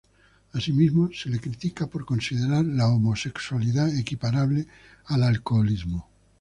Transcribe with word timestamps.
Asimismo 0.53 1.11
se 1.13 1.29
le 1.29 1.39
critica 1.39 1.85
por 1.85 2.05
considerar 2.05 2.65
la 2.65 2.87
homosexualidad 2.87 3.95
equiparable 3.95 4.65
al 5.05 5.21
alcoholismo. 5.21 6.07